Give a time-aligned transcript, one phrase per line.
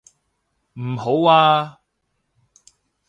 [0.73, 1.79] 唔好啊！